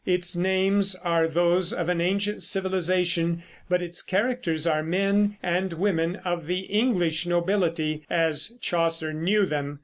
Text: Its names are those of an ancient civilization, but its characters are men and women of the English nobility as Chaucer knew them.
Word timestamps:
Its 0.03 0.35
names 0.35 0.95
are 1.03 1.27
those 1.27 1.71
of 1.71 1.87
an 1.87 2.01
ancient 2.01 2.41
civilization, 2.41 3.43
but 3.69 3.83
its 3.83 4.01
characters 4.01 4.65
are 4.65 4.81
men 4.81 5.37
and 5.43 5.73
women 5.73 6.15
of 6.25 6.47
the 6.47 6.61
English 6.61 7.27
nobility 7.27 8.03
as 8.09 8.57
Chaucer 8.61 9.13
knew 9.13 9.45
them. 9.45 9.79